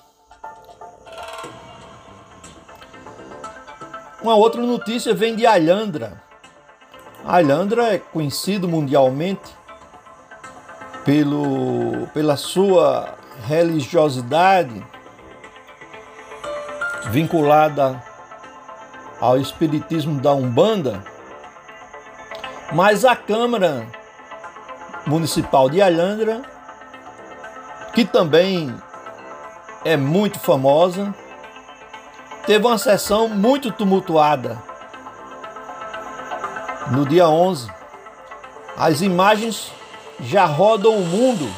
[4.22, 6.22] Uma outra notícia vem de Alhandra.
[7.26, 9.56] Alhandra é conhecido mundialmente
[11.06, 14.86] pelo, pela sua religiosidade
[17.10, 18.02] vinculada
[19.20, 21.04] ao espiritismo da Umbanda,
[22.72, 23.86] mas a Câmara
[25.06, 26.41] Municipal de Alhandra,
[27.93, 28.74] que também
[29.84, 31.14] é muito famosa,
[32.45, 34.58] teve uma sessão muito tumultuada.
[36.91, 37.70] No dia 11,
[38.78, 39.72] As imagens
[40.22, 41.50] já rodam o mundo,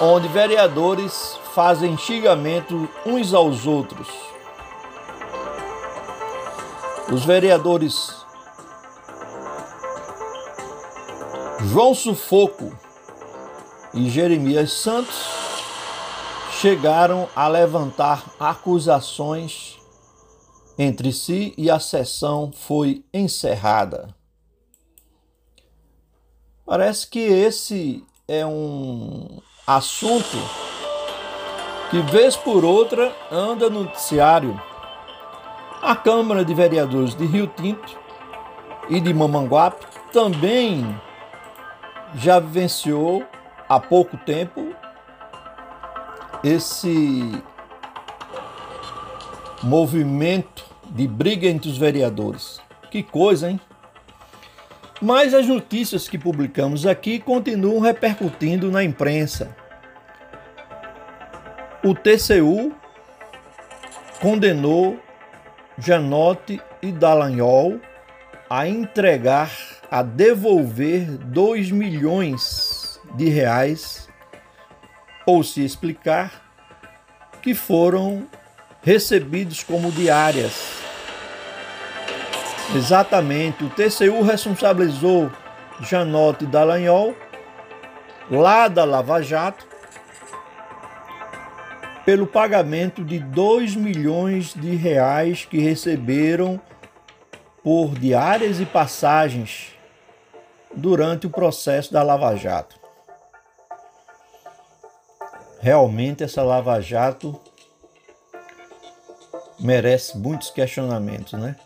[0.00, 4.08] onde vereadores fazem xingamento uns aos outros.
[7.10, 8.14] Os vereadores
[11.72, 12.72] João Sufoco
[13.94, 15.26] e Jeremias Santos
[16.60, 19.78] chegaram a levantar acusações
[20.78, 24.14] entre si e a sessão foi encerrada.
[26.66, 30.36] Parece que esse é um assunto
[31.88, 34.60] que, vez por outra, anda no noticiário.
[35.80, 37.96] A Câmara de Vereadores de Rio Tinto
[38.88, 40.84] e de Mamanguape também
[42.16, 43.24] já vivenciou
[43.68, 44.74] há pouco tempo
[46.42, 47.40] esse
[49.62, 52.60] movimento de briga entre os vereadores.
[52.90, 53.60] Que coisa, hein?
[55.00, 59.54] Mas as notícias que publicamos aqui continuam repercutindo na imprensa.
[61.84, 62.74] O TCU
[64.20, 64.98] condenou
[65.78, 67.78] Janote e Dallagnol
[68.48, 69.50] a entregar,
[69.90, 74.08] a devolver 2 milhões de reais,
[75.26, 76.42] ou se explicar,
[77.42, 78.26] que foram
[78.82, 80.75] recebidos como diárias.
[82.74, 85.30] Exatamente, o TCU responsabilizou
[85.80, 87.14] Janote Dallagnol,
[88.30, 89.66] lá da Lava Jato,
[92.04, 96.60] pelo pagamento de 2 milhões de reais que receberam
[97.62, 99.72] por diárias e passagens
[100.74, 102.78] durante o processo da Lava Jato.
[105.60, 107.40] Realmente essa Lava Jato
[109.58, 111.56] merece muitos questionamentos, né?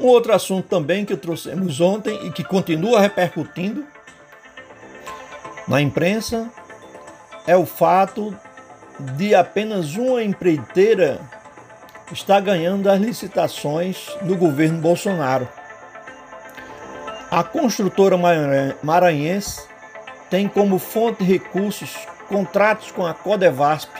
[0.00, 3.84] Um outro assunto também que trouxemos ontem e que continua repercutindo
[5.68, 6.50] na imprensa
[7.46, 8.34] é o fato
[8.98, 11.20] de apenas uma empreiteira
[12.10, 15.46] estar ganhando as licitações do governo Bolsonaro.
[17.30, 18.16] A construtora
[18.82, 19.62] maranhense
[20.30, 21.94] tem como fonte de recursos
[22.26, 23.90] contratos com a Codevasp,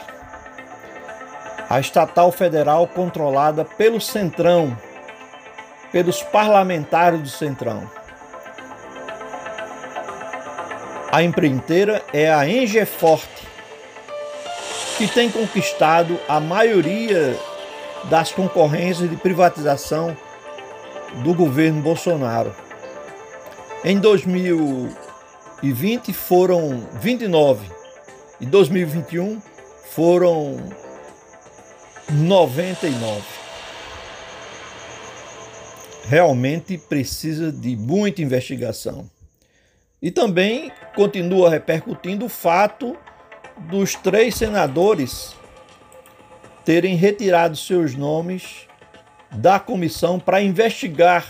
[1.69, 4.75] a estatal federal controlada pelo Centrão,
[5.91, 7.87] pelos parlamentares do Centrão.
[11.11, 13.45] A empreiteira é a Engeforte,
[14.97, 17.37] que tem conquistado a maioria
[18.05, 20.15] das concorrências de privatização
[21.23, 22.55] do governo Bolsonaro.
[23.83, 27.69] Em 2020 foram 29,
[28.39, 29.41] em 2021
[29.91, 30.55] foram
[32.09, 33.40] 99.
[36.11, 39.09] Realmente precisa de muita investigação.
[40.01, 42.97] E também continua repercutindo o fato
[43.57, 45.33] dos três senadores
[46.65, 48.67] terem retirado seus nomes
[49.31, 51.25] da comissão para investigar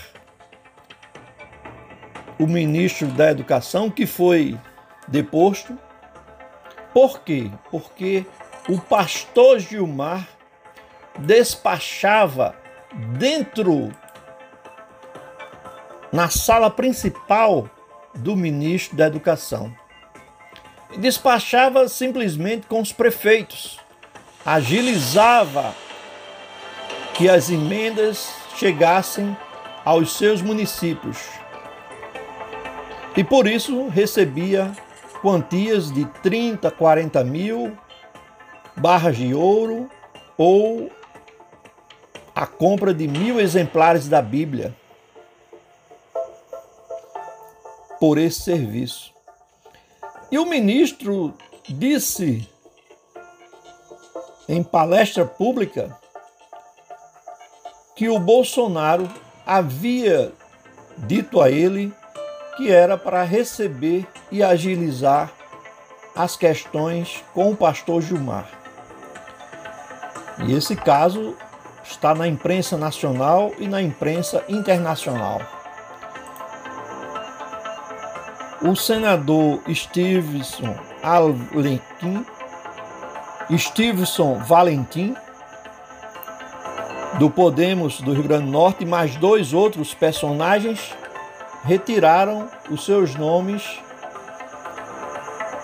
[2.36, 4.58] o ministro da Educação, que foi
[5.06, 5.78] deposto.
[6.92, 7.52] Por quê?
[7.70, 8.26] Porque
[8.68, 10.28] o pastor Gilmar
[11.20, 12.56] despachava
[13.16, 13.92] dentro,
[16.12, 17.68] na sala principal
[18.14, 19.74] do ministro da Educação.
[20.92, 23.80] E despachava simplesmente com os prefeitos,
[24.44, 25.74] agilizava
[27.14, 29.34] que as emendas chegassem
[29.84, 31.18] aos seus municípios.
[33.16, 34.70] E por isso recebia
[35.22, 37.76] quantias de 30, 40 mil
[38.76, 39.88] barras de ouro
[40.36, 40.90] ou
[42.34, 44.74] a compra de mil exemplares da Bíblia
[48.02, 49.12] por esse serviço.
[50.28, 51.32] E o ministro
[51.68, 52.50] disse
[54.48, 55.96] em palestra pública
[57.94, 59.08] que o Bolsonaro
[59.46, 60.32] havia
[60.98, 61.94] dito a ele
[62.56, 65.32] que era para receber e agilizar
[66.12, 68.50] as questões com o pastor Gilmar.
[70.44, 71.36] E esse caso
[71.84, 75.61] está na imprensa nacional e na imprensa internacional.
[78.64, 82.24] O senador Stevenson Alequim,
[83.58, 85.16] Stevenson Valentim,
[87.18, 90.94] do Podemos do Rio Grande do Norte, e mais dois outros personagens
[91.64, 93.80] retiraram os seus nomes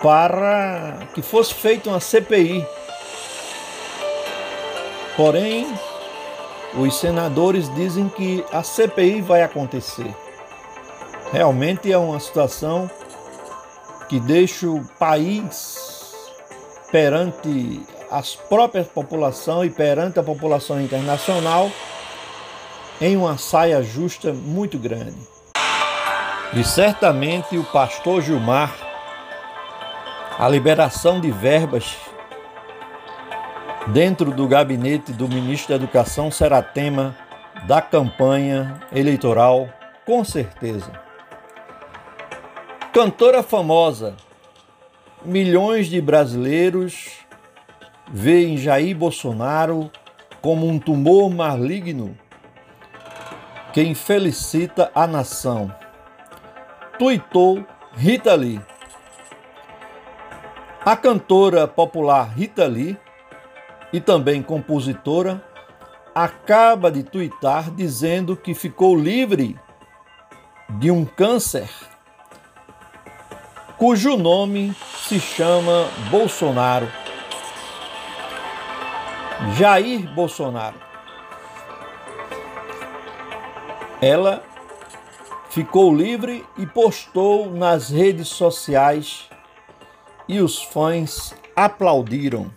[0.02, 2.66] para que fosse feita uma CPI.
[5.16, 5.72] Porém,
[6.74, 10.14] os senadores dizem que a CPI vai acontecer.
[11.32, 12.90] Realmente é uma situação
[14.08, 16.14] que deixa o país
[16.90, 21.70] perante as próprias população e perante a população internacional
[23.00, 25.16] em uma saia justa muito grande.
[26.54, 28.74] E certamente o pastor Gilmar,
[30.38, 31.94] a liberação de verbas
[33.88, 37.14] dentro do gabinete do ministro da Educação será tema
[37.66, 39.68] da campanha eleitoral,
[40.06, 41.07] com certeza.
[43.00, 44.16] Cantora famosa,
[45.24, 47.10] milhões de brasileiros
[48.10, 49.88] veem Jair Bolsonaro
[50.42, 52.18] como um tumor maligno
[53.72, 55.72] que infelicita a nação.
[56.98, 58.60] Tuitou Rita Lee.
[60.84, 62.98] A cantora popular Rita Lee
[63.92, 65.40] e também compositora
[66.12, 69.56] acaba de tuitar dizendo que ficou livre
[70.80, 71.70] de um câncer
[73.78, 74.74] cujo nome
[75.06, 76.90] se chama Bolsonaro.
[79.56, 80.74] Jair Bolsonaro.
[84.02, 84.42] Ela
[85.48, 89.30] ficou livre e postou nas redes sociais
[90.28, 92.50] e os fãs aplaudiram.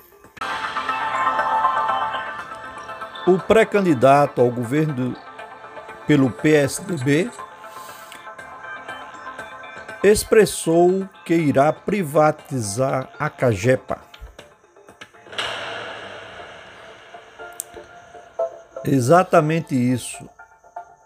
[3.27, 5.15] O pré-candidato ao governo
[6.07, 7.29] pelo PSDB
[10.03, 13.99] expressou que irá privatizar a Cagepa.
[18.83, 20.27] Exatamente isso.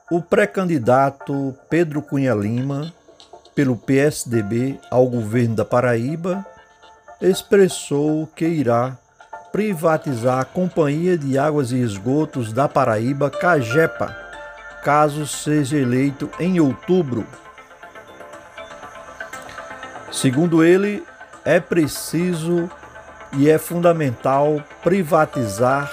[0.09, 2.93] O pré-candidato Pedro Cunha Lima,
[3.53, 6.45] pelo PSDB ao governo da Paraíba,
[7.19, 8.97] expressou que irá
[9.51, 14.15] privatizar a Companhia de Águas e Esgotos da Paraíba, Cagepa,
[14.83, 17.25] caso seja eleito em outubro
[20.15, 21.05] Segundo ele,
[21.43, 22.71] é preciso
[23.33, 25.91] e é fundamental privatizar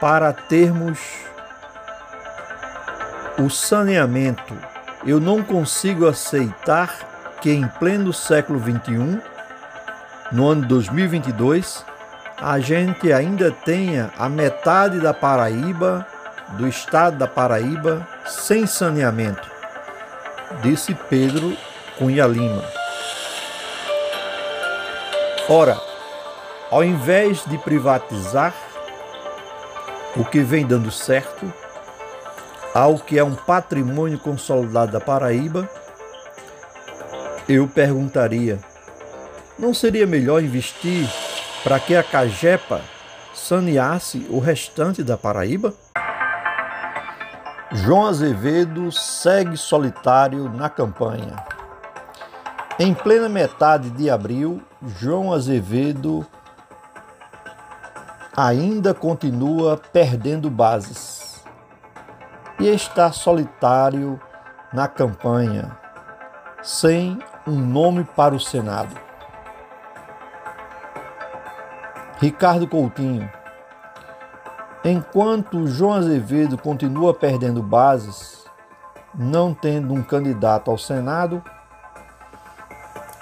[0.00, 0.98] para termos
[3.38, 4.56] o saneamento.
[5.04, 9.20] Eu não consigo aceitar que em pleno século XXI,
[10.32, 11.84] no ano 2022,
[12.40, 16.06] a gente ainda tenha a metade da Paraíba,
[16.52, 19.46] do estado da Paraíba, sem saneamento,
[20.62, 21.54] disse Pedro
[21.98, 22.79] Cunha Lima.
[25.52, 25.76] Ora,
[26.70, 28.54] ao invés de privatizar
[30.14, 31.52] o que vem dando certo,
[32.72, 35.68] ao que é um patrimônio consolidado da Paraíba,
[37.48, 38.60] eu perguntaria:
[39.58, 41.10] não seria melhor investir
[41.64, 42.80] para que a Cagepa
[43.34, 45.74] saneasse o restante da Paraíba?
[47.72, 51.49] João Azevedo segue solitário na campanha.
[52.82, 56.26] Em plena metade de abril, João Azevedo
[58.34, 61.44] ainda continua perdendo bases
[62.58, 64.18] e está solitário
[64.72, 65.76] na campanha,
[66.62, 68.96] sem um nome para o Senado.
[72.18, 73.30] Ricardo Coutinho.
[74.82, 78.46] Enquanto João Azevedo continua perdendo bases,
[79.14, 81.44] não tendo um candidato ao Senado,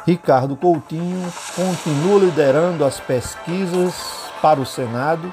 [0.09, 3.95] Ricardo Coutinho continua liderando as pesquisas
[4.41, 5.31] para o Senado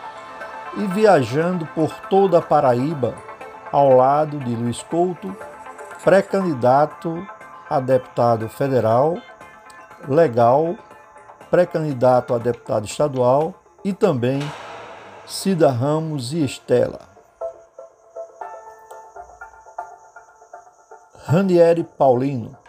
[0.76, 3.15] e viajando por toda a Paraíba
[3.71, 5.34] ao lado de Luiz Couto,
[6.03, 7.26] pré-candidato
[7.69, 9.17] a deputado federal,
[10.09, 10.76] legal,
[11.49, 14.41] pré-candidato a deputado estadual e também
[15.26, 16.99] Cida Ramos e Estela.
[21.26, 22.64] Ranieri Paulino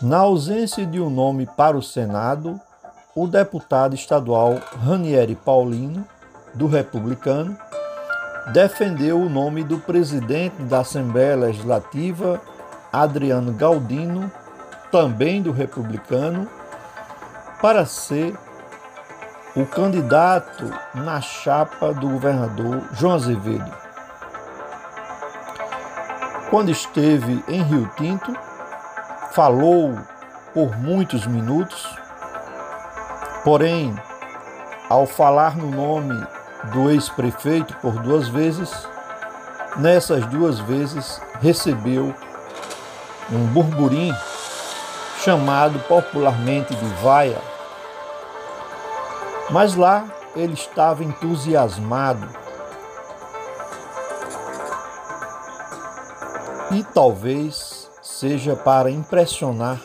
[0.00, 2.60] na ausência de um nome para o Senado,
[3.14, 6.06] o deputado estadual Ranieri Paulino,
[6.52, 7.56] do Republicano,
[8.52, 12.40] defendeu o nome do presidente da Assembleia Legislativa,
[12.92, 14.30] Adriano Galdino,
[14.92, 16.46] também do Republicano,
[17.60, 18.36] para ser
[19.56, 23.72] o candidato na chapa do governador João Azevedo.
[26.50, 28.45] Quando esteve em Rio Tinto,
[29.36, 29.94] falou
[30.54, 31.86] por muitos minutos,
[33.44, 33.94] porém,
[34.88, 36.26] ao falar no nome
[36.72, 38.88] do ex-prefeito por duas vezes,
[39.76, 42.14] nessas duas vezes recebeu
[43.30, 44.16] um burburinho
[45.22, 47.38] chamado popularmente de vaia.
[49.50, 52.26] Mas lá ele estava entusiasmado.
[56.70, 57.75] E talvez
[58.18, 59.78] seja para impressionar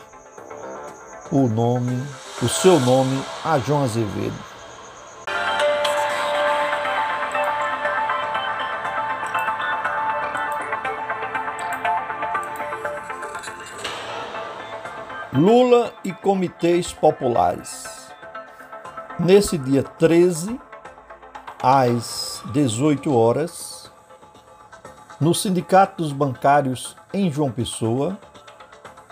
[1.30, 2.02] o nome,
[2.42, 4.32] o seu nome a João Azevedo.
[15.34, 17.84] Lula e comitês populares.
[19.20, 20.58] Nesse dia 13,
[21.62, 23.71] às 18 horas,
[25.22, 28.18] no Sindicato dos Bancários em João Pessoa,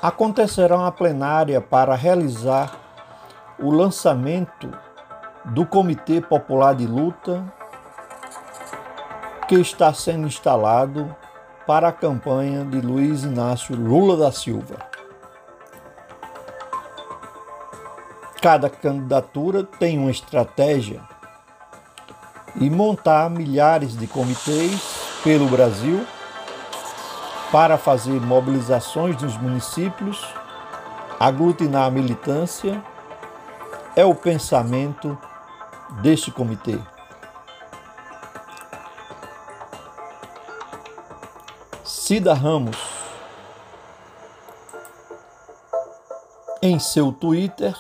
[0.02, 2.74] acontecerá uma plenária para realizar
[3.60, 4.68] o lançamento
[5.44, 7.44] do Comitê Popular de Luta
[9.46, 11.14] que está sendo instalado
[11.64, 14.78] para a campanha de Luiz Inácio Lula da Silva.
[18.42, 21.00] Cada candidatura tem uma estratégia
[22.56, 26.06] e montar milhares de comitês pelo Brasil
[27.52, 30.24] para fazer mobilizações nos municípios,
[31.18, 32.82] aglutinar a militância,
[33.96, 35.18] é o pensamento
[36.00, 36.78] deste comitê.
[41.84, 42.76] Cida Ramos,
[46.62, 47.76] em seu Twitter,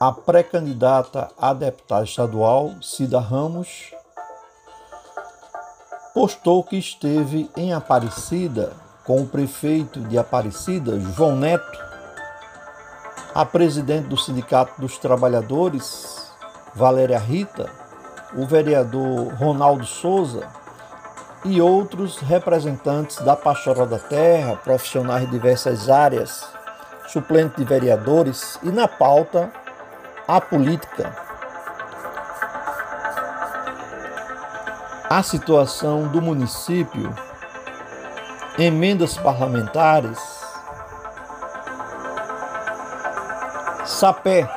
[0.00, 3.93] a pré-candidata a deputada estadual, Cida Ramos,
[6.14, 11.78] postou que esteve em Aparecida com o prefeito de Aparecida, João Neto,
[13.34, 16.32] a presidente do Sindicato dos Trabalhadores,
[16.72, 17.68] Valéria Rita,
[18.36, 20.48] o vereador Ronaldo Souza
[21.44, 26.48] e outros representantes da Pastoral da Terra, profissionais de diversas áreas,
[27.08, 29.52] suplentes de vereadores e na pauta
[30.26, 31.23] a política,
[35.16, 37.14] a situação do município,
[38.58, 40.18] emendas parlamentares,
[43.84, 44.50] Sapé,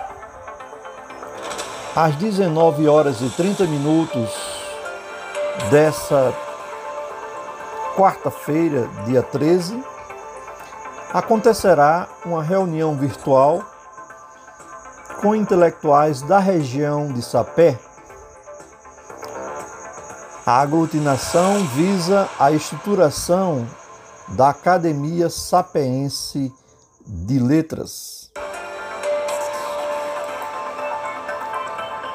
[1.96, 4.32] às 19 horas e 30 minutos
[5.70, 6.34] dessa
[7.96, 9.80] quarta-feira, dia 13,
[11.14, 13.62] acontecerá uma reunião virtual
[15.22, 17.78] com intelectuais da região de Sapé.
[20.48, 23.68] A aglutinação visa a estruturação
[24.30, 26.54] da Academia Sapeense
[27.06, 28.32] de Letras.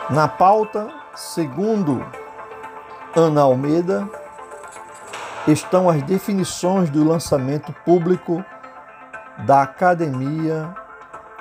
[0.09, 2.03] Na pauta, segundo
[3.14, 4.09] Ana Almeida,
[5.47, 8.43] estão as definições do lançamento público
[9.45, 10.74] da Academia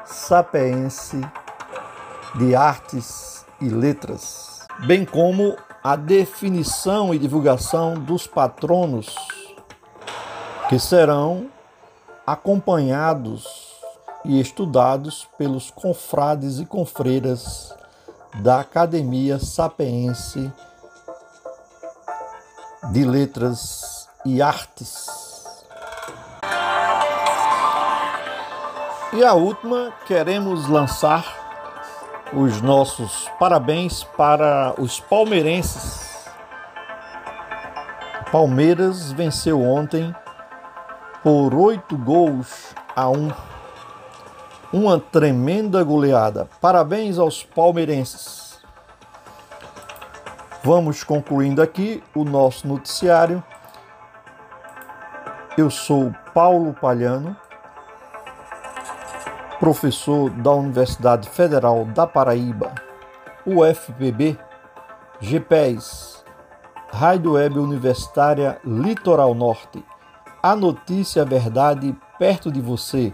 [0.03, 1.21] Sapeense
[2.35, 9.15] de Artes e Letras, bem como a definição e divulgação dos patronos
[10.69, 11.49] que serão
[12.25, 13.47] acompanhados
[14.23, 17.73] e estudados pelos confrades e confreiras
[18.41, 20.51] da Academia Sapiense
[22.91, 25.07] de Letras e Artes.
[29.13, 31.40] E a última, queremos lançar
[32.33, 36.09] os nossos parabéns para os palmeirenses.
[38.31, 40.15] Palmeiras venceu ontem
[41.21, 43.29] por oito gols a um.
[44.71, 46.47] Uma tremenda goleada.
[46.61, 48.61] Parabéns aos palmeirenses.
[50.63, 53.43] Vamos concluindo aqui o nosso noticiário.
[55.57, 57.35] Eu sou Paulo Palhano
[59.61, 62.73] professor da Universidade Federal da Paraíba,
[63.45, 64.35] UFPB,
[65.21, 66.25] GPES,
[66.91, 69.85] Rádio Web Universitária Litoral Norte.
[70.41, 73.13] A notícia verdade perto de você.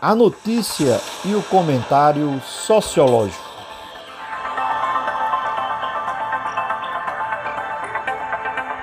[0.00, 3.51] A notícia e o comentário sociológico.